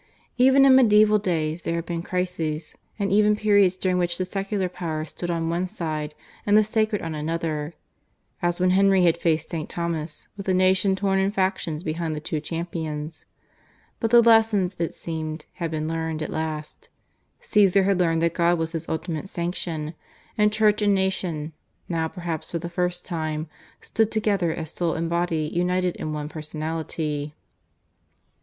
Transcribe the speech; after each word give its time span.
Even 0.39 0.65
in 0.65 0.75
medieval 0.77 1.19
days 1.19 1.61
there 1.61 1.75
had 1.75 1.85
been 1.85 2.01
crises 2.01 2.73
and 2.97 3.11
even 3.11 3.35
periods 3.35 3.75
during 3.75 3.99
which 3.99 4.17
the 4.17 4.25
secular 4.25 4.67
power 4.67 5.05
stood 5.05 5.29
on 5.29 5.47
one 5.51 5.67
side 5.67 6.15
and 6.43 6.57
the 6.57 6.63
sacred 6.63 7.03
on 7.03 7.13
another; 7.13 7.75
as 8.41 8.59
when 8.59 8.71
Henry 8.71 9.03
had 9.03 9.15
faced 9.15 9.51
St. 9.51 9.69
Thomas, 9.69 10.27
with 10.35 10.47
the 10.47 10.55
nation 10.55 10.95
torn 10.95 11.19
in 11.19 11.29
factions 11.29 11.83
behind 11.83 12.15
the 12.15 12.19
two 12.19 12.39
champions. 12.41 13.25
But 13.99 14.09
the 14.09 14.23
lesson, 14.23 14.71
it 14.79 14.95
seemed, 14.95 15.45
had 15.61 15.69
been 15.69 15.87
learned 15.87 16.23
at 16.23 16.31
last; 16.31 16.89
Caesar 17.41 17.83
had 17.83 17.99
learned 17.99 18.23
that 18.23 18.33
God 18.33 18.57
was 18.57 18.71
his 18.71 18.89
ultimate 18.89 19.29
sanction: 19.29 19.93
and 20.35 20.51
Church 20.51 20.81
and 20.81 20.95
nation, 20.95 21.53
now 21.87 22.07
perhaps 22.07 22.49
for 22.49 22.57
the 22.57 22.69
first 22.69 23.05
time, 23.05 23.47
stood 23.81 24.09
together 24.11 24.51
as 24.51 24.71
soul 24.71 24.95
and 24.95 25.07
body 25.11 25.47
united 25.53 25.95
in 25.97 26.11
one 26.11 26.27
personality. 26.27 27.35